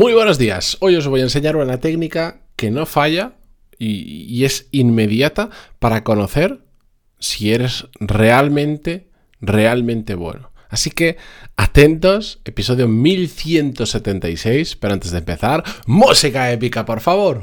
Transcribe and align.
Muy 0.00 0.14
buenos 0.14 0.38
días. 0.38 0.78
Hoy 0.80 0.96
os 0.96 1.06
voy 1.08 1.20
a 1.20 1.24
enseñar 1.24 1.56
una 1.56 1.78
técnica 1.78 2.40
que 2.56 2.70
no 2.70 2.86
falla 2.86 3.34
y, 3.76 4.46
es 4.46 4.66
inmediata 4.72 5.50
para 5.78 6.04
conocer 6.04 6.64
si 7.18 7.52
eres 7.52 7.86
realmente, 8.00 9.10
realmente 9.42 10.14
bueno. 10.14 10.52
Así 10.70 10.90
que 10.90 11.18
atentos, 11.54 12.40
episodio 12.46 12.88
1176, 12.88 14.76
pero 14.76 14.94
antes 14.94 15.10
de 15.10 15.18
empezar, 15.18 15.64
música 15.84 16.50
épica, 16.50 16.86
por 16.86 17.00
favor. 17.00 17.42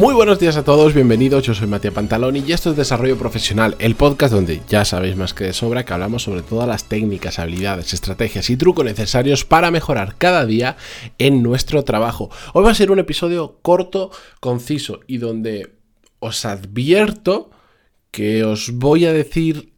Muy 0.00 0.14
buenos 0.14 0.38
días 0.38 0.56
a 0.56 0.64
todos, 0.64 0.94
bienvenidos, 0.94 1.42
yo 1.44 1.52
soy 1.52 1.66
Matías 1.66 1.92
Pantaloni 1.92 2.42
y 2.46 2.52
esto 2.52 2.70
es 2.70 2.76
Desarrollo 2.78 3.18
Profesional, 3.18 3.76
el 3.80 3.96
podcast 3.96 4.32
donde 4.32 4.62
ya 4.66 4.86
sabéis 4.86 5.14
más 5.14 5.34
que 5.34 5.44
de 5.44 5.52
sobra 5.52 5.84
que 5.84 5.92
hablamos 5.92 6.22
sobre 6.22 6.40
todas 6.40 6.66
las 6.66 6.84
técnicas, 6.84 7.38
habilidades, 7.38 7.92
estrategias 7.92 8.48
y 8.48 8.56
trucos 8.56 8.86
necesarios 8.86 9.44
para 9.44 9.70
mejorar 9.70 10.16
cada 10.16 10.46
día 10.46 10.78
en 11.18 11.42
nuestro 11.42 11.84
trabajo. 11.84 12.30
Hoy 12.54 12.64
va 12.64 12.70
a 12.70 12.74
ser 12.74 12.90
un 12.90 12.98
episodio 12.98 13.58
corto, 13.60 14.10
conciso 14.40 15.00
y 15.06 15.18
donde 15.18 15.76
os 16.18 16.46
advierto 16.46 17.50
que 18.10 18.42
os 18.42 18.72
voy 18.72 19.04
a 19.04 19.12
decir 19.12 19.74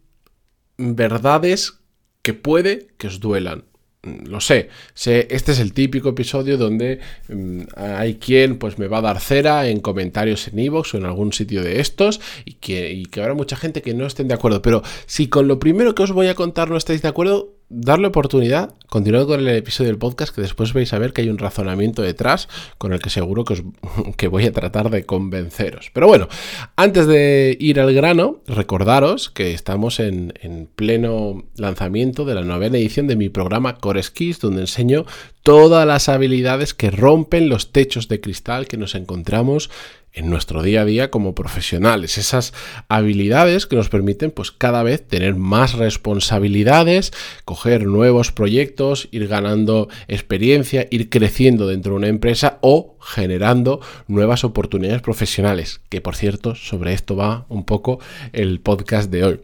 verdades 0.78 1.80
que 2.22 2.32
puede 2.32 2.94
que 2.96 3.08
os 3.08 3.18
duelan 3.18 3.64
lo 4.02 4.40
sé, 4.40 4.68
sé, 4.94 5.28
este 5.30 5.52
es 5.52 5.60
el 5.60 5.72
típico 5.72 6.08
episodio 6.08 6.58
donde 6.58 6.98
mm, 7.28 7.60
hay 7.76 8.16
quien 8.16 8.58
pues 8.58 8.76
me 8.76 8.88
va 8.88 8.98
a 8.98 9.02
dar 9.02 9.20
cera 9.20 9.68
en 9.68 9.78
comentarios 9.78 10.48
en 10.48 10.58
iVoox 10.58 10.94
o 10.94 10.98
en 10.98 11.04
algún 11.04 11.32
sitio 11.32 11.62
de 11.62 11.80
estos 11.80 12.20
y 12.44 12.54
que, 12.54 12.92
y 12.92 13.04
que 13.06 13.20
habrá 13.20 13.34
mucha 13.34 13.54
gente 13.54 13.80
que 13.80 13.94
no 13.94 14.04
estén 14.04 14.26
de 14.26 14.34
acuerdo, 14.34 14.60
pero 14.60 14.82
si 15.06 15.28
con 15.28 15.46
lo 15.46 15.60
primero 15.60 15.94
que 15.94 16.02
os 16.02 16.10
voy 16.10 16.26
a 16.26 16.34
contar 16.34 16.68
no 16.68 16.76
estáis 16.76 17.00
de 17.00 17.08
acuerdo, 17.08 17.54
darle 17.72 18.08
oportunidad, 18.08 18.74
continuad 18.88 19.26
con 19.26 19.40
el 19.40 19.48
episodio 19.48 19.88
del 19.88 19.98
podcast 19.98 20.34
que 20.34 20.42
después 20.42 20.74
vais 20.74 20.92
a 20.92 20.98
ver 20.98 21.12
que 21.12 21.22
hay 21.22 21.30
un 21.30 21.38
razonamiento 21.38 22.02
detrás 22.02 22.48
con 22.76 22.92
el 22.92 23.00
que 23.00 23.08
seguro 23.08 23.44
que, 23.44 23.54
os, 23.54 23.62
que 24.16 24.28
voy 24.28 24.44
a 24.44 24.52
tratar 24.52 24.90
de 24.90 25.04
convenceros. 25.04 25.90
Pero 25.92 26.06
bueno, 26.06 26.28
antes 26.76 27.06
de 27.06 27.56
ir 27.58 27.80
al 27.80 27.94
grano, 27.94 28.42
recordaros 28.46 29.30
que 29.30 29.54
estamos 29.54 30.00
en, 30.00 30.34
en 30.42 30.66
pleno 30.66 31.44
lanzamiento 31.56 32.24
de 32.24 32.34
la 32.34 32.42
novena 32.42 32.76
edición 32.76 33.06
de 33.06 33.16
mi 33.16 33.30
programa 33.30 33.76
Core 33.76 34.02
Skills, 34.02 34.40
donde 34.40 34.60
enseño 34.60 35.06
todas 35.42 35.86
las 35.86 36.08
habilidades 36.08 36.74
que 36.74 36.90
rompen 36.90 37.48
los 37.48 37.72
techos 37.72 38.08
de 38.08 38.20
cristal 38.20 38.68
que 38.68 38.76
nos 38.76 38.94
encontramos 38.94 39.70
en 40.12 40.28
nuestro 40.28 40.62
día 40.62 40.82
a 40.82 40.84
día 40.84 41.10
como 41.10 41.34
profesionales, 41.34 42.18
esas 42.18 42.52
habilidades 42.88 43.66
que 43.66 43.76
nos 43.76 43.88
permiten 43.88 44.30
pues 44.30 44.50
cada 44.50 44.82
vez 44.82 45.06
tener 45.06 45.36
más 45.36 45.74
responsabilidades, 45.74 47.12
coger 47.44 47.86
nuevos 47.86 48.32
proyectos, 48.32 49.08
ir 49.10 49.28
ganando 49.28 49.88
experiencia, 50.08 50.86
ir 50.90 51.08
creciendo 51.08 51.66
dentro 51.66 51.92
de 51.92 51.98
una 51.98 52.08
empresa 52.08 52.58
o 52.60 52.96
generando 53.00 53.80
nuevas 54.06 54.44
oportunidades 54.44 55.02
profesionales, 55.02 55.80
que 55.88 56.00
por 56.00 56.16
cierto, 56.16 56.54
sobre 56.54 56.92
esto 56.92 57.16
va 57.16 57.46
un 57.48 57.64
poco 57.64 57.98
el 58.32 58.60
podcast 58.60 59.10
de 59.10 59.24
hoy. 59.24 59.40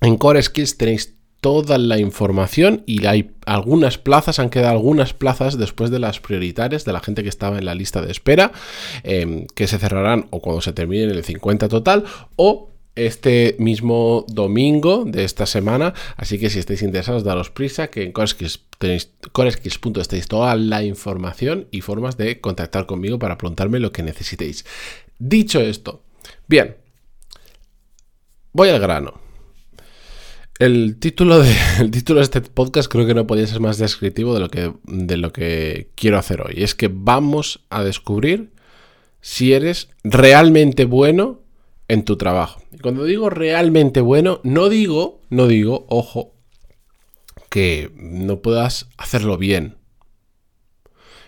En 0.00 0.16
Core 0.16 0.42
Skills 0.42 0.78
tenéis 0.78 1.14
toda 1.42 1.76
la 1.76 1.98
información 1.98 2.84
y 2.86 3.04
hay 3.04 3.32
algunas 3.46 3.98
plazas, 3.98 4.38
han 4.38 4.48
quedado 4.48 4.70
algunas 4.70 5.12
plazas 5.12 5.58
después 5.58 5.90
de 5.90 5.98
las 5.98 6.20
prioritarias 6.20 6.84
de 6.84 6.92
la 6.92 7.00
gente 7.00 7.24
que 7.24 7.28
estaba 7.28 7.58
en 7.58 7.64
la 7.64 7.74
lista 7.74 8.00
de 8.00 8.12
espera, 8.12 8.52
eh, 9.02 9.46
que 9.56 9.66
se 9.66 9.78
cerrarán 9.78 10.28
o 10.30 10.40
cuando 10.40 10.62
se 10.62 10.72
termine 10.72 11.02
el 11.02 11.24
50 11.24 11.68
total 11.68 12.04
o 12.36 12.70
este 12.94 13.56
mismo 13.58 14.24
domingo 14.28 15.04
de 15.04 15.24
esta 15.24 15.46
semana. 15.46 15.94
Así 16.16 16.38
que 16.38 16.48
si 16.48 16.60
estáis 16.60 16.82
interesados, 16.82 17.24
daros 17.24 17.50
prisa, 17.50 17.88
que 17.88 18.04
en 18.04 18.12
coreskills.es 18.12 20.08
tenéis 20.08 20.28
toda 20.28 20.54
la 20.54 20.84
información 20.84 21.66
y 21.72 21.80
formas 21.80 22.16
de 22.16 22.40
contactar 22.40 22.86
conmigo 22.86 23.18
para 23.18 23.36
preguntarme 23.36 23.80
lo 23.80 23.90
que 23.90 24.04
necesitéis. 24.04 24.64
Dicho 25.18 25.60
esto, 25.60 26.04
bien, 26.46 26.76
voy 28.52 28.68
al 28.68 28.78
grano. 28.78 29.21
El 30.62 30.96
título, 31.00 31.40
de, 31.40 31.52
título 31.90 32.20
de 32.20 32.24
este 32.24 32.40
podcast 32.40 32.88
creo 32.88 33.04
que 33.04 33.14
no 33.14 33.26
podía 33.26 33.48
ser 33.48 33.58
más 33.58 33.78
descriptivo 33.78 34.32
de 34.32 34.38
lo, 34.38 34.48
que, 34.48 34.72
de 34.84 35.16
lo 35.16 35.32
que 35.32 35.90
quiero 35.96 36.18
hacer 36.18 36.40
hoy. 36.40 36.54
Es 36.58 36.76
que 36.76 36.88
vamos 36.88 37.64
a 37.68 37.82
descubrir 37.82 38.52
si 39.20 39.54
eres 39.54 39.88
realmente 40.04 40.84
bueno 40.84 41.40
en 41.88 42.04
tu 42.04 42.16
trabajo. 42.16 42.62
Y 42.70 42.78
cuando 42.78 43.02
digo 43.02 43.28
realmente 43.28 44.00
bueno, 44.00 44.38
no 44.44 44.68
digo, 44.68 45.20
no 45.30 45.48
digo, 45.48 45.84
ojo, 45.88 46.32
que 47.50 47.90
no 47.96 48.38
puedas 48.38 48.88
hacerlo 48.96 49.38
bien. 49.38 49.78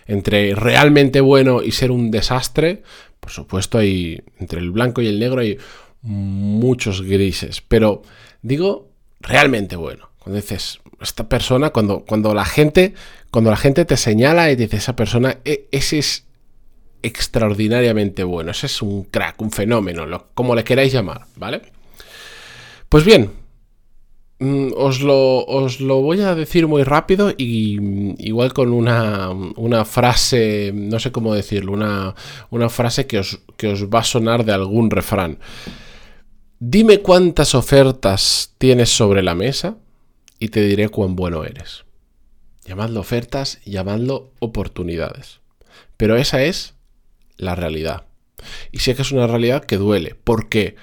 Entre 0.05 0.55
realmente 0.55 1.19
bueno 1.19 1.61
y 1.61 1.71
ser 1.71 1.91
un 1.91 2.09
desastre, 2.09 2.83
por 3.19 3.31
supuesto, 3.31 3.79
hay 3.79 4.23
entre 4.39 4.61
el 4.61 4.71
blanco 4.71 5.01
y 5.01 5.07
el 5.07 5.19
negro 5.19 5.41
hay 5.41 5.57
muchos 6.03 7.01
grises. 7.01 7.59
Pero 7.59 8.01
digo 8.41 8.94
realmente 9.19 9.75
bueno. 9.75 10.09
Cuando 10.19 10.41
dices, 10.41 10.79
esta 11.01 11.29
persona, 11.29 11.69
cuando, 11.69 11.99
cuando 12.05 12.33
la 12.33 12.45
gente, 12.45 12.93
cuando 13.31 13.51
la 13.51 13.57
gente 13.57 13.85
te 13.85 13.97
señala 13.97 14.51
y 14.51 14.55
dice, 14.55 14.77
esa 14.77 14.95
persona, 14.95 15.37
e, 15.45 15.67
ese 15.71 15.99
es 15.99 16.25
extraordinariamente 17.03 18.23
bueno, 18.23 18.51
ese 18.51 18.65
es 18.65 18.81
un 18.81 19.03
crack, 19.03 19.39
un 19.41 19.51
fenómeno, 19.51 20.05
lo, 20.05 20.29
como 20.33 20.55
le 20.55 20.63
queráis 20.63 20.91
llamar, 20.91 21.25
¿vale? 21.35 21.61
Pues 22.89 23.05
bien, 23.05 23.31
mm, 24.39 24.69
os 24.75 25.01
lo, 25.01 25.45
os 25.45 25.79
lo, 25.79 26.01
voy 26.01 26.21
a 26.21 26.33
decir 26.33 26.67
muy 26.67 26.83
rápido 26.83 27.31
y 27.37 27.77
mm, 27.79 28.15
igual 28.17 28.53
con 28.53 28.73
una, 28.73 29.29
una 29.29 29.85
frase, 29.85 30.71
no 30.73 30.99
sé 30.99 31.11
cómo 31.11 31.35
decirlo, 31.35 31.73
una, 31.73 32.15
una 32.49 32.69
frase 32.69 33.05
que 33.05 33.19
os, 33.19 33.39
que 33.57 33.67
os 33.67 33.85
va 33.87 33.99
a 33.99 34.03
sonar 34.03 34.43
de 34.43 34.53
algún 34.53 34.89
refrán. 34.89 35.37
Dime 36.59 37.01
cuántas 37.01 37.53
ofertas 37.53 38.53
tienes 38.57 38.89
sobre 38.89 39.21
la 39.21 39.35
mesa 39.35 39.77
y 40.39 40.49
te 40.49 40.61
diré 40.61 40.87
cuán 40.87 41.15
bueno 41.15 41.43
eres. 41.43 41.83
Llamadlo 42.63 43.01
ofertas, 43.01 43.59
llamadlo 43.65 44.31
oportunidades. 44.39 45.41
Pero 45.97 46.15
esa 46.15 46.43
es 46.43 46.73
la 47.35 47.55
realidad. 47.55 48.05
Y 48.71 48.79
sé 48.79 48.95
que 48.95 49.01
es 49.01 49.11
una 49.11 49.27
realidad 49.27 49.65
que 49.65 49.75
duele, 49.75 50.15
porque 50.23 50.77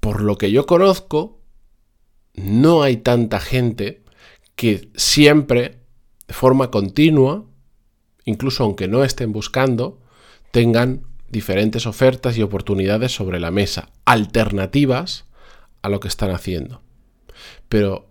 por 0.00 0.20
lo 0.20 0.36
que 0.36 0.50
yo 0.52 0.66
conozco, 0.66 1.40
no 2.34 2.82
hay 2.82 2.98
tanta 2.98 3.40
gente 3.40 4.02
que 4.54 4.90
siempre, 4.96 5.78
de 6.28 6.34
forma 6.34 6.70
continua, 6.70 7.46
incluso 8.26 8.64
aunque 8.64 8.86
no 8.86 9.02
estén 9.02 9.32
buscando, 9.32 9.98
tengan 10.50 11.06
diferentes 11.34 11.86
ofertas 11.86 12.38
y 12.38 12.42
oportunidades 12.42 13.12
sobre 13.12 13.40
la 13.40 13.50
mesa, 13.50 13.90
alternativas 14.06 15.26
a 15.82 15.90
lo 15.90 16.00
que 16.00 16.08
están 16.08 16.30
haciendo. 16.30 16.80
Pero 17.68 18.08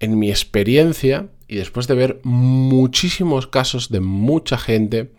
en 0.00 0.18
mi 0.18 0.30
experiencia, 0.30 1.28
y 1.46 1.56
después 1.56 1.86
de 1.86 1.94
ver 1.94 2.20
muchísimos 2.24 3.46
casos 3.46 3.90
de 3.90 4.00
mucha 4.00 4.58
gente, 4.58 5.12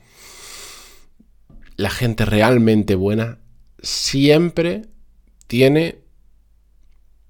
la 1.78 1.92
gente 1.92 2.26
realmente 2.26 2.96
buena 2.96 3.38
siempre 3.82 4.88
tiene 5.46 6.00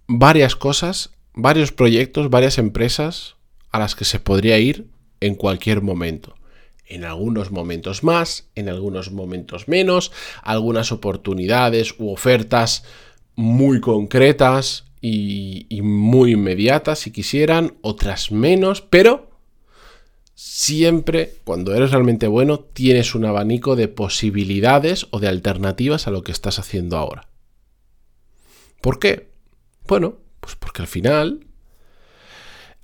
varias 0.08 0.56
cosas, 0.56 1.12
varios 1.34 1.72
proyectos, 1.72 2.30
varias 2.30 2.58
empresas 2.58 3.36
a 3.72 3.80
las 3.80 3.94
que 3.94 4.06
se 4.06 4.20
podría 4.20 4.58
ir 4.58 4.88
en 5.20 5.36
cualquier 5.36 5.82
momento 5.82 6.37
en 6.88 7.04
algunos 7.04 7.52
momentos 7.52 8.04
más, 8.04 8.50
en 8.56 8.70
algunos 8.70 9.12
momentos 9.12 9.68
menos, 9.68 10.12
algunas 10.42 10.92
oportunidades 10.92 11.96
u 11.98 12.12
ofertas 12.12 12.84
muy 13.36 13.82
concretas 13.82 14.86
y, 15.02 15.68
muy 15.82 16.32
inmediatas 16.32 17.00
si 17.00 17.12
quisieran, 17.12 17.78
otras 17.82 18.32
menos, 18.32 18.82
pero 18.82 19.30
siempre 20.34 21.36
cuando 21.44 21.74
eres 21.74 21.92
realmente 21.92 22.28
bueno 22.28 22.60
tienes 22.60 23.16
un 23.16 23.26
abanico 23.26 23.76
de 23.76 23.88
posibilidades 23.88 25.08
o 25.12 25.20
de 25.20 25.28
alternativas 25.28 26.08
a 26.08 26.12
lo 26.12 26.24
que 26.24 26.32
estás 26.32 26.60
haciendo 26.60 26.98
ahora. 26.98 27.28
¿Por 28.82 29.00
qué? 29.00 29.32
Bueno, 29.88 30.18
pues 30.40 30.56
porque 30.56 30.82
al 30.82 30.88
final 30.88 31.48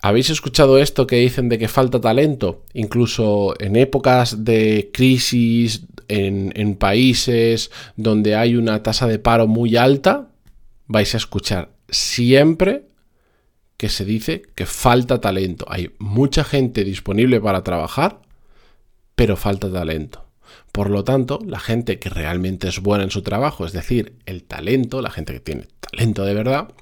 ¿Habéis 0.06 0.30
escuchado 0.30 0.80
esto 0.80 1.08
que 1.08 1.16
dicen 1.16 1.48
de 1.48 1.58
que 1.58 1.70
falta 1.70 2.02
talento? 2.02 2.66
Incluso 2.74 3.54
en 3.58 3.78
épocas 3.78 4.44
de 4.44 4.90
crisis, 4.92 5.86
en, 6.10 6.76
países 6.76 7.72
donde 7.96 8.36
hay 8.36 8.58
una 8.58 8.84
tasa 8.84 9.08
de 9.08 9.18
paro 9.18 9.48
muy 9.48 9.78
alta, 9.78 10.28
vais 10.88 11.14
a 11.14 11.18
escuchar 11.18 11.70
siempre 11.88 12.84
que 13.78 13.88
se 13.88 14.04
dice 14.04 14.42
que 14.56 14.66
falta 14.66 15.22
talento. 15.22 15.66
Hay 15.70 15.92
mucha 16.00 16.44
gente 16.44 16.84
disponible 16.84 17.40
para 17.40 17.64
trabajar, 17.64 18.20
pero 19.16 19.38
falta 19.38 19.72
talento. 19.72 20.26
Por 20.74 20.90
lo 20.90 21.06
tanto, 21.06 21.40
la 21.48 21.62
gente 21.62 21.98
que 22.00 22.10
realmente 22.10 22.68
es 22.68 22.82
buena 22.82 23.06
en 23.06 23.12
su 23.12 23.22
trabajo, 23.22 23.66
es 23.66 23.72
decir, 23.72 24.18
el 24.26 24.44
talento, 24.44 25.02
la 25.02 25.12
gente 25.12 25.32
que 25.32 25.40
tiene 25.40 25.68
talento 25.80 26.26
de 26.26 26.34
verdad, 26.34 26.74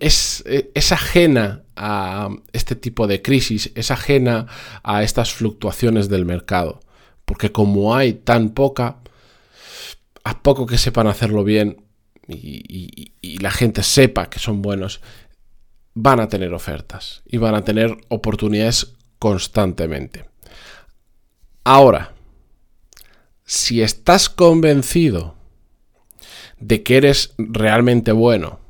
es, 0.00 0.44
es, 0.46 0.92
ajena 0.92 1.62
a 1.76 2.30
este 2.52 2.74
tipo 2.74 3.06
de 3.06 3.22
crisis, 3.22 3.70
es 3.74 3.90
ajena 3.90 4.46
a 4.82 5.02
estas 5.02 5.32
fluctuaciones 5.32 6.08
del 6.08 6.24
mercado. 6.24 6.80
Porque 7.24 7.52
como 7.52 7.94
hay 7.94 8.14
tan 8.14 8.50
poca, 8.50 8.98
a 10.24 10.42
poco 10.42 10.66
que 10.66 10.78
sepan 10.78 11.06
hacerlo 11.06 11.44
bien 11.44 11.84
y 12.28 13.38
la 13.40 13.50
gente 13.50 13.82
sepa 13.82 14.30
que 14.30 14.38
son 14.38 14.62
buenos, 14.62 15.00
van 15.94 16.20
a 16.20 16.28
tener 16.28 16.54
ofertas 16.54 17.22
y 17.26 17.36
van 17.36 17.54
a 17.54 17.64
tener 17.64 17.96
oportunidades 18.08 18.94
constantemente. 19.18 20.24
Ahora, 21.64 22.12
si 23.44 23.82
estás 23.82 24.28
convencido 24.28 25.36
de 26.58 26.82
que 26.82 26.96
eres 26.96 27.34
realmente 27.38 28.12
bueno, 28.12 28.61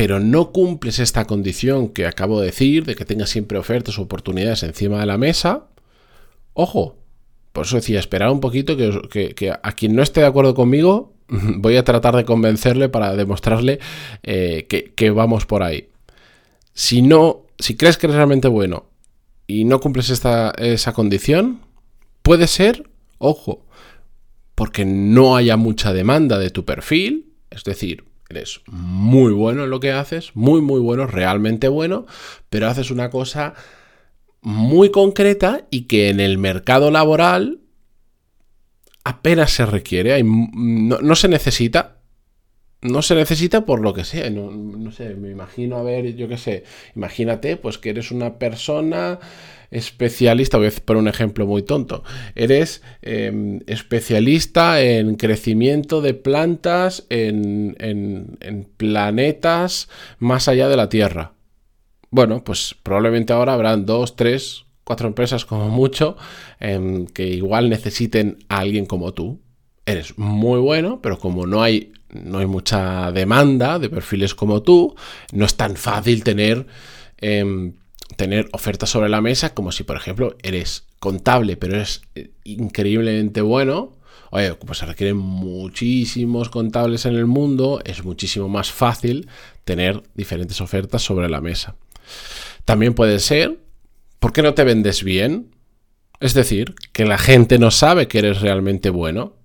pero 0.00 0.18
no 0.18 0.50
cumples 0.50 0.98
esta 0.98 1.26
condición 1.26 1.90
que 1.90 2.06
acabo 2.06 2.40
de 2.40 2.46
decir, 2.46 2.86
de 2.86 2.94
que 2.94 3.04
tengas 3.04 3.28
siempre 3.28 3.58
ofertas 3.58 3.98
o 3.98 4.02
oportunidades 4.04 4.62
encima 4.62 4.98
de 4.98 5.04
la 5.04 5.18
mesa, 5.18 5.66
ojo, 6.54 6.96
por 7.52 7.66
eso 7.66 7.76
decía, 7.76 8.00
esperar 8.00 8.30
un 8.30 8.40
poquito 8.40 8.78
que, 8.78 9.52
a 9.62 9.72
quien 9.72 9.94
no 9.94 10.02
esté 10.02 10.20
de 10.20 10.26
acuerdo 10.26 10.54
conmigo, 10.54 11.12
voy 11.28 11.76
a 11.76 11.84
tratar 11.84 12.16
de 12.16 12.24
convencerle 12.24 12.88
para 12.88 13.14
demostrarle 13.14 13.78
eh, 14.22 14.66
que, 14.96 15.10
vamos 15.10 15.44
por 15.44 15.62
ahí. 15.62 15.90
Si 16.72 17.02
no, 17.02 17.42
si 17.58 17.76
crees 17.76 17.98
que 17.98 18.06
eres 18.06 18.16
realmente 18.16 18.48
bueno 18.48 18.86
y 19.46 19.66
no 19.66 19.80
cumples 19.80 20.08
esta, 20.08 20.54
esa 20.56 20.94
condición, 20.94 21.60
puede 22.22 22.46
ser, 22.46 22.88
ojo, 23.18 23.66
porque 24.54 24.86
no 24.86 25.36
haya 25.36 25.58
mucha 25.58 25.92
demanda 25.92 26.38
de 26.38 26.48
tu 26.48 26.64
perfil, 26.64 27.34
es 27.50 27.64
decir, 27.64 28.04
eres 28.30 28.62
muy 28.66 29.32
bueno 29.32 29.64
en 29.64 29.70
lo 29.70 29.80
que 29.80 29.92
haces, 29.92 30.30
muy, 30.34 30.60
muy 30.60 30.80
bueno, 30.80 31.06
realmente 31.06 31.68
bueno, 31.68 32.06
pero 32.48 32.68
haces 32.68 32.90
una 32.90 33.10
cosa 33.10 33.54
muy 34.40 34.90
concreta 34.90 35.66
y 35.70 35.82
que 35.82 36.08
en 36.08 36.20
el 36.20 36.38
mercado 36.38 36.90
laboral 36.90 37.60
apenas 39.04 39.50
se 39.50 39.66
requiere, 39.66 40.22
no 40.22 41.14
se 41.16 41.28
necesita, 41.28 41.99
no 42.82 43.02
se 43.02 43.14
necesita 43.14 43.64
por 43.66 43.80
lo 43.80 43.92
que 43.92 44.04
sea. 44.04 44.30
No, 44.30 44.92
sé, 44.92 45.14
me 45.14 45.30
imagino, 45.30 45.76
a 45.76 45.82
ver, 45.82 46.14
yo 46.16 46.28
qué 46.28 46.38
sé, 46.38 46.64
imagínate 46.96 47.56
pues 47.56 47.78
que 47.78 47.90
eres 47.90 48.10
una 48.10 48.38
persona 48.38 49.18
especialista, 49.70 50.58
voy 50.58 50.66
a 50.66 50.70
poner 50.84 51.02
un 51.02 51.08
ejemplo 51.08 51.46
muy 51.46 51.62
tonto, 51.62 52.02
eres 52.34 52.82
em, 53.02 53.60
especialista 53.66 54.82
en 54.82 55.14
crecimiento 55.14 56.00
de 56.00 56.14
plantas 56.14 57.06
en, 57.08 57.76
en, 57.78 58.68
planetas 58.76 59.88
más 60.18 60.48
allá 60.48 60.68
de 60.68 60.76
la 60.76 60.88
Tierra. 60.88 61.34
Bueno, 62.10 62.42
pues 62.42 62.74
probablemente 62.82 63.32
ahora 63.32 63.52
habrán 63.52 63.86
dos, 63.86 64.16
tres, 64.16 64.64
cuatro 64.82 65.06
empresas 65.06 65.44
como 65.44 65.68
mucho 65.68 66.16
em, 66.58 67.06
que 67.06 67.28
igual 67.28 67.68
necesiten 67.70 68.38
a 68.48 68.58
alguien 68.58 68.86
como 68.86 69.14
tú. 69.14 69.40
Eres 69.86 70.18
muy 70.18 70.58
bueno, 70.58 71.00
pero 71.00 71.18
como 71.18 71.46
no 71.46 71.62
hay 71.62 71.92
no 72.12 72.38
hay 72.38 72.46
mucha 72.46 73.12
demanda 73.12 73.78
de 73.78 73.88
perfiles 73.88 74.34
como 74.34 74.62
tú, 74.62 74.94
no 75.32 75.44
es 75.44 75.54
tan 75.54 75.76
fácil 75.76 76.24
tener, 76.24 76.66
em, 77.18 77.74
tener 78.16 78.48
ofertas 78.52 78.90
sobre 78.90 79.08
la 79.08 79.20
mesa 79.20 79.54
como 79.54 79.72
si, 79.72 79.84
por 79.84 79.96
ejemplo, 79.96 80.36
eres 80.42 80.86
contable, 80.98 81.56
pero 81.56 81.76
eres 81.76 82.02
eh, 82.14 82.30
increíblemente 82.44 83.40
bueno. 83.40 83.96
Oye, 84.32 84.54
pues 84.54 84.78
se 84.78 84.86
requieren 84.86 85.16
muchísimos 85.16 86.50
contables 86.50 87.04
en 87.06 87.16
el 87.16 87.26
mundo, 87.26 87.80
es 87.84 88.04
muchísimo 88.04 88.48
más 88.48 88.70
fácil 88.70 89.28
tener 89.64 90.02
diferentes 90.14 90.60
ofertas 90.60 91.02
sobre 91.02 91.28
la 91.28 91.40
mesa. 91.40 91.74
También 92.64 92.94
puede 92.94 93.18
ser, 93.18 93.58
¿por 94.20 94.32
qué 94.32 94.42
no 94.42 94.54
te 94.54 94.62
vendes 94.62 95.02
bien? 95.02 95.50
Es 96.20 96.34
decir, 96.34 96.74
que 96.92 97.06
la 97.06 97.18
gente 97.18 97.58
no 97.58 97.70
sabe 97.72 98.06
que 98.06 98.18
eres 98.18 98.40
realmente 98.40 98.90
bueno 98.90 99.39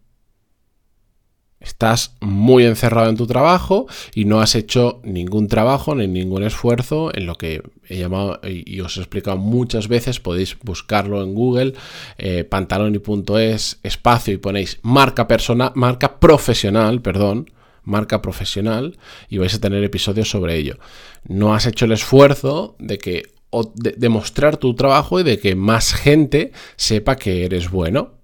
Estás 1.66 2.16
muy 2.22 2.64
encerrado 2.64 3.10
en 3.10 3.18
tu 3.18 3.26
trabajo 3.26 3.88
y 4.14 4.26
no 4.26 4.40
has 4.40 4.54
hecho 4.54 5.02
ningún 5.04 5.48
trabajo 5.48 5.96
ni 5.96 6.08
ningún 6.08 6.44
esfuerzo 6.44 7.10
en 7.16 7.26
lo 7.26 7.36
que 7.36 7.64
he 7.90 7.98
llamado 7.98 8.40
y 8.44 8.80
os 8.82 8.98
he 8.98 9.00
explicado 9.00 9.38
muchas 9.38 9.88
veces. 9.88 10.20
Podéis 10.20 10.58
buscarlo 10.62 11.24
en 11.24 11.34
Google, 11.34 11.74
eh, 12.20 12.44
pantaloni.es, 12.44 13.80
espacio 13.82 14.36
y 14.36 14.38
ponéis 14.38 14.78
marca 14.84 15.28
persona, 15.28 15.72
marca 15.74 16.20
profesional, 16.20 17.02
perdón, 17.02 17.50
marca 17.84 18.22
profesional 18.22 19.00
y 19.28 19.40
vais 19.40 19.56
a 19.56 19.60
tener 19.60 19.84
episodios 19.84 20.30
sobre 20.30 20.58
ello. 20.58 20.78
No 21.28 21.56
has 21.56 21.66
hecho 21.66 21.86
el 21.86 21.94
esfuerzo 21.94 22.76
de 22.78 23.00
que 23.00 23.34
de 23.74 24.10
mostrar 24.10 24.58
tu 24.58 24.76
trabajo 24.76 25.20
y 25.20 25.24
de 25.24 25.40
que 25.40 25.56
más 25.56 25.94
gente 25.94 26.52
sepa 26.76 27.16
que 27.16 27.46
eres 27.46 27.72
bueno. 27.72 28.16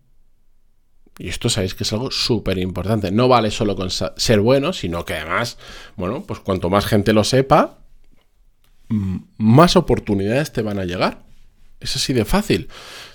Y 1.21 1.29
esto 1.29 1.49
sabéis 1.49 1.75
que 1.75 1.83
es 1.83 1.93
algo 1.93 2.09
súper 2.09 2.57
importante. 2.57 3.11
No 3.11 3.27
vale 3.27 3.51
solo 3.51 3.75
con 3.75 3.91
ser 3.91 4.39
bueno, 4.39 4.73
sino 4.73 5.05
que 5.05 5.13
además, 5.13 5.59
bueno, 5.95 6.23
pues 6.23 6.39
cuanto 6.39 6.71
más 6.71 6.87
gente 6.87 7.13
lo 7.13 7.23
sepa, 7.23 7.77
más 9.37 9.75
oportunidades 9.75 10.51
te 10.51 10.63
van 10.63 10.79
a 10.79 10.85
llegar. 10.85 11.21
Es 11.79 11.95
así 11.95 12.13
de 12.13 12.25
fácil. 12.25 12.69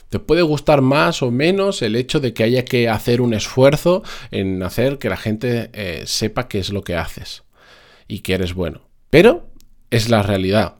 Te 0.09 0.21
puede 0.21 0.43
gustar 0.43 0.83
más 0.83 1.21
o 1.21 1.33
menos 1.33 1.83
el 1.83 1.97
hecho 1.97 2.21
de 2.21 2.33
que 2.33 2.45
haya 2.45 2.65
que 2.65 2.89
hacer 2.89 3.21
un 3.21 3.35
esfuerzo 3.35 4.05
en 4.31 4.63
hacer 4.63 4.99
que 4.99 5.09
la 5.09 5.17
gente 5.17 5.71
eh, 5.73 6.05
sepa 6.07 6.47
qué 6.47 6.61
es 6.61 6.71
lo 6.71 6.85
que 6.85 6.95
haces 6.95 7.43
y 8.07 8.21
que 8.21 8.35
eres 8.35 8.55
bueno. 8.55 8.83
Pero 9.11 9.49
es 9.91 10.11
la 10.11 10.23
realidad. 10.23 10.77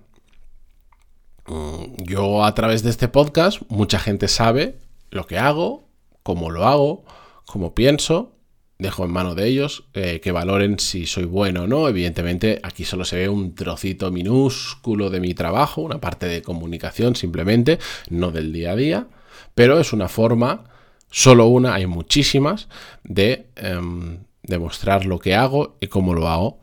Mm, 1.49 2.05
yo 2.05 2.45
a 2.45 2.55
través 2.55 2.85
de 2.85 2.91
este 2.91 3.09
podcast, 3.09 3.63
mucha 3.69 3.99
gente 3.99 4.29
sabe 4.29 4.79
lo 5.11 5.27
que 5.27 5.39
hago, 5.39 5.86
cómo 6.27 6.51
lo 6.51 6.67
hago, 6.67 7.05
cómo 7.45 7.73
pienso, 7.73 8.33
dejo 8.81 9.05
en 9.05 9.13
mano 9.13 9.37
de 9.37 9.47
ellos 9.47 9.85
eh, 9.95 10.19
que 10.21 10.33
valoren 10.33 10.81
si 10.81 11.07
soy 11.07 11.25
bueno 11.25 11.63
o 11.63 11.67
no. 11.69 11.89
Evidentemente 11.89 12.59
aquí 12.65 12.85
solo 12.85 13.05
se 13.05 13.15
ve 13.15 13.29
un 13.29 13.55
trocito 13.55 14.11
minúsculo 14.11 15.09
de 15.09 15.21
mi 15.21 15.35
trabajo, 15.35 15.83
una 15.83 16.01
parte 16.01 16.27
de 16.27 16.43
comunicación 16.43 17.15
simplemente, 17.15 17.79
no 18.11 18.33
del 18.33 18.53
día 18.53 18.73
a 18.73 18.77
día, 18.77 19.07
pero 19.55 19.79
es 19.79 19.93
una 19.93 20.09
forma, 20.09 20.65
solo 21.13 21.47
una, 21.47 21.75
hay 21.75 21.87
muchísimas, 21.87 22.67
de 23.05 23.47
em, 23.55 24.25
demostrar 24.43 25.07
lo 25.07 25.21
que 25.21 25.37
hago 25.37 25.77
y 25.81 25.87
cómo 25.87 26.13
lo 26.13 26.27
hago. 26.27 26.59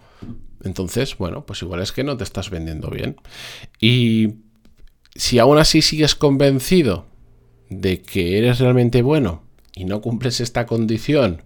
Entonces, 0.65 1.17
bueno, 1.17 1.45
pues 1.45 1.61
igual 1.61 1.81
es 1.81 1.93
que 1.93 2.03
no 2.03 2.17
te 2.17 2.25
estás 2.25 2.49
vendiendo 2.49 2.89
bien. 2.89 3.15
Y 3.79 4.39
si 5.15 5.39
aún 5.39 5.57
así 5.57 5.81
sigues 5.81 6.15
convencido 6.15 7.05
de 7.69 8.01
que 8.01 8.37
eres 8.37 8.59
realmente 8.59 9.01
bueno, 9.01 9.43
y 9.75 9.85
no 9.85 10.01
cumples 10.01 10.39
esta 10.39 10.65
condición 10.65 11.43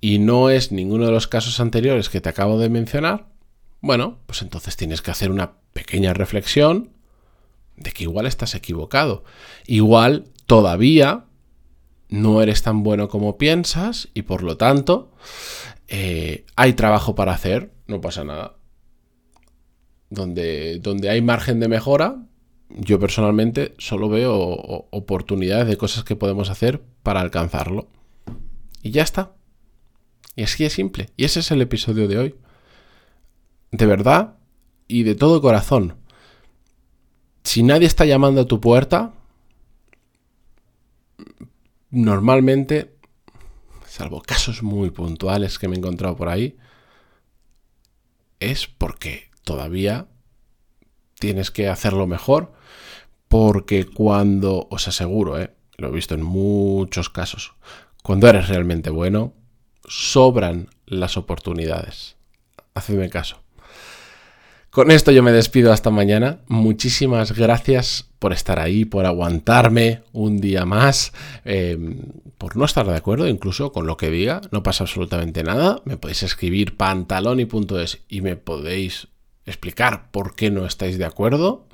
y 0.00 0.18
no 0.18 0.50
es 0.50 0.72
ninguno 0.72 1.06
de 1.06 1.12
los 1.12 1.26
casos 1.26 1.60
anteriores 1.60 2.08
que 2.08 2.20
te 2.20 2.28
acabo 2.28 2.58
de 2.58 2.68
mencionar, 2.68 3.26
bueno, 3.80 4.18
pues 4.26 4.42
entonces 4.42 4.76
tienes 4.76 5.02
que 5.02 5.10
hacer 5.10 5.30
una 5.30 5.52
pequeña 5.72 6.14
reflexión 6.14 6.90
de 7.76 7.92
que 7.92 8.04
igual 8.04 8.26
estás 8.26 8.54
equivocado. 8.54 9.24
Igual 9.66 10.24
todavía 10.46 11.24
no 12.08 12.42
eres 12.42 12.62
tan 12.62 12.82
bueno 12.82 13.08
como 13.08 13.38
piensas 13.38 14.08
y 14.14 14.22
por 14.22 14.42
lo 14.42 14.56
tanto 14.56 15.12
eh, 15.88 16.44
hay 16.56 16.72
trabajo 16.72 17.14
para 17.14 17.32
hacer, 17.32 17.72
no 17.86 18.00
pasa 18.00 18.24
nada. 18.24 18.56
Donde, 20.10 20.78
donde 20.78 21.10
hay 21.10 21.20
margen 21.20 21.60
de 21.60 21.68
mejora, 21.68 22.16
yo 22.70 22.98
personalmente 22.98 23.74
solo 23.78 24.08
veo 24.08 24.36
oportunidades 24.90 25.68
de 25.68 25.76
cosas 25.76 26.04
que 26.04 26.16
podemos 26.16 26.50
hacer 26.50 26.82
para 27.02 27.20
alcanzarlo. 27.20 27.88
Y 28.82 28.90
ya 28.90 29.02
está. 29.02 29.34
Y 30.36 30.42
así 30.42 30.64
es 30.64 30.74
simple. 30.74 31.10
Y 31.16 31.24
ese 31.24 31.40
es 31.40 31.50
el 31.50 31.62
episodio 31.62 32.08
de 32.08 32.18
hoy. 32.18 32.34
De 33.70 33.86
verdad 33.86 34.36
y 34.86 35.02
de 35.02 35.14
todo 35.14 35.40
corazón. 35.40 35.96
Si 37.42 37.62
nadie 37.62 37.86
está 37.86 38.04
llamando 38.04 38.42
a 38.42 38.46
tu 38.46 38.60
puerta, 38.60 39.14
normalmente, 41.90 42.94
salvo 43.86 44.20
casos 44.20 44.62
muy 44.62 44.90
puntuales 44.90 45.58
que 45.58 45.68
me 45.68 45.74
he 45.74 45.78
encontrado 45.78 46.16
por 46.16 46.28
ahí, 46.28 46.58
es 48.40 48.66
porque 48.66 49.30
todavía 49.44 50.08
tienes 51.18 51.50
que 51.50 51.68
hacerlo 51.68 52.06
mejor 52.06 52.52
porque 53.28 53.86
cuando, 53.86 54.66
os 54.70 54.88
aseguro, 54.88 55.38
eh, 55.40 55.50
lo 55.76 55.88
he 55.88 55.92
visto 55.92 56.14
en 56.14 56.22
muchos 56.22 57.10
casos, 57.10 57.52
cuando 58.02 58.28
eres 58.28 58.48
realmente 58.48 58.90
bueno, 58.90 59.34
sobran 59.86 60.68
las 60.86 61.16
oportunidades. 61.16 62.16
Hacedme 62.74 63.10
caso. 63.10 63.42
Con 64.70 64.90
esto 64.90 65.10
yo 65.10 65.22
me 65.22 65.32
despido 65.32 65.72
hasta 65.72 65.90
mañana. 65.90 66.40
Muchísimas 66.46 67.32
gracias 67.32 68.08
por 68.18 68.32
estar 68.32 68.60
ahí, 68.60 68.84
por 68.84 69.06
aguantarme 69.06 70.02
un 70.12 70.40
día 70.40 70.64
más, 70.66 71.12
em, 71.44 71.98
por 72.36 72.56
no 72.56 72.64
estar 72.64 72.86
de 72.86 72.94
acuerdo 72.94 73.26
incluso 73.26 73.72
con 73.72 73.86
lo 73.86 73.96
que 73.96 74.10
diga. 74.10 74.42
No 74.50 74.62
pasa 74.62 74.84
absolutamente 74.84 75.42
nada. 75.42 75.80
Me 75.84 75.96
podéis 75.96 76.22
escribir 76.22 76.76
pantaloni.es 76.76 78.02
y 78.08 78.20
me 78.20 78.36
podéis 78.36 79.08
explicar 79.48 80.10
por 80.10 80.34
qué 80.34 80.50
no 80.50 80.66
estáis 80.66 80.98
de 80.98 81.04
acuerdo. 81.04 81.66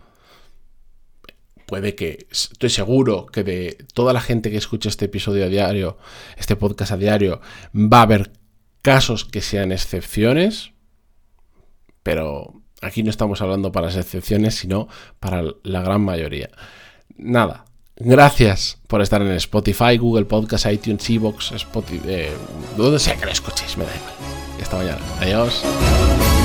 Puede 1.67 1.95
que, 1.95 2.27
estoy 2.31 2.71
seguro 2.71 3.27
que 3.27 3.43
de 3.43 3.79
toda 3.95 4.13
la 4.13 4.21
gente 4.21 4.51
que 4.51 4.57
escucha 4.57 4.89
este 4.89 5.07
episodio 5.07 5.45
a 5.45 5.49
diario, 5.49 5.97
este 6.37 6.57
podcast 6.57 6.93
a 6.93 6.97
diario, 6.97 7.41
va 7.75 7.99
a 7.99 8.03
haber 8.03 8.33
casos 8.83 9.25
que 9.25 9.41
sean 9.41 9.73
excepciones, 9.73 10.73
pero 12.03 12.63
aquí 12.83 13.03
no 13.03 13.11
estamos 13.11 13.41
hablando 13.41 13.73
para 13.73 13.87
las 13.87 13.97
excepciones, 13.97 14.55
sino 14.57 14.89
para 15.21 15.43
la 15.63 15.81
gran 15.81 16.03
mayoría. 16.03 16.51
Nada, 17.17 17.65
gracias 17.97 18.79
por 18.87 19.01
estar 19.01 19.23
en 19.23 19.33
Spotify, 19.33 19.97
Google 19.97 20.27
Podcast, 20.27 20.67
iTunes, 20.67 21.09
Evox, 21.09 21.53
Spotify, 21.53 22.03
eh, 22.07 22.33
donde 22.77 22.99
sea 22.99 23.17
que 23.17 23.25
lo 23.25 23.33
escuchéis, 23.33 23.79
me 23.79 23.87
da 23.87 23.97
igual. 23.97 24.35
Hasta 24.61 24.77
mañana. 24.77 25.01
Adiós. 25.21 26.44